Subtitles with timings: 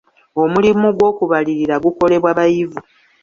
[0.43, 2.79] Omulimu gw'okubalirira gukolebwa bayivu.